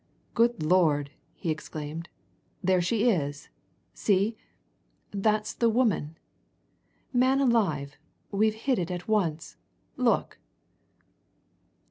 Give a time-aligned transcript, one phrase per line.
[0.33, 2.09] "Good Lord!" he exclaimed.
[2.63, 3.49] "There she is!
[3.93, 4.35] See?
[5.11, 6.17] That's the woman.
[7.13, 7.97] Man alive,
[8.31, 9.57] we've hit it at once!
[9.97, 10.39] Look!"